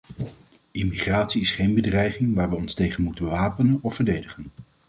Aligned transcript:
Immigratie 0.71 1.41
is 1.41 1.51
geen 1.51 1.73
bedreiging, 1.73 2.35
waar 2.35 2.49
we 2.49 2.55
ons 2.55 2.73
tegen 2.73 3.03
moeten 3.03 3.25
wapenen 3.25 3.79
of 3.81 3.95
verdedigen. 3.95 4.45